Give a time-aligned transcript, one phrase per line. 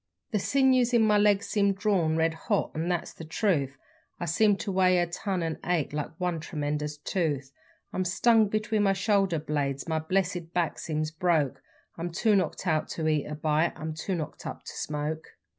[0.31, 3.77] The sinews in my legs seem drawn, red hot 'n that's the truth;
[4.19, 7.51] I seem to weigh a ton, and ache like one tremendous tooth;
[7.93, 11.61] I'm stung between my shoulder blades my blessed back seems broke;
[11.99, 15.37] I'm too knocked out to eat a bite I'm too knocked up to smoke.